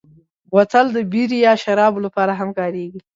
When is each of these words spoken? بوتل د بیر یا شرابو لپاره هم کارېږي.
بوتل 0.49 0.85
د 0.95 0.97
بیر 1.11 1.29
یا 1.45 1.53
شرابو 1.63 1.99
لپاره 2.05 2.33
هم 2.39 2.49
کارېږي. 2.59 2.99